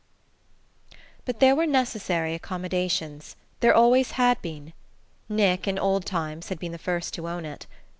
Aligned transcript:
XI. 0.91 0.97
BUT 1.25 1.39
there 1.39 1.55
were 1.55 1.67
necessary 1.67 2.33
accommodations, 2.33 3.35
there 3.59 3.75
always 3.75 4.13
had 4.13 4.41
been; 4.41 4.73
Nick 5.29 5.67
in 5.67 5.77
old 5.77 6.07
times, 6.07 6.49
had 6.49 6.57
been 6.57 6.71
the 6.71 6.79
first 6.79 7.13
to 7.13 7.29
own 7.29 7.45
it.... 7.45 7.67